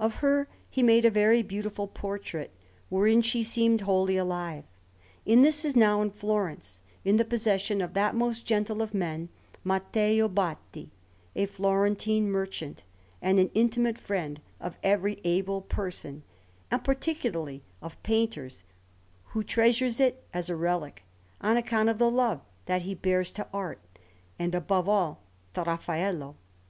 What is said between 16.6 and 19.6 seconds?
and particularly of painters, who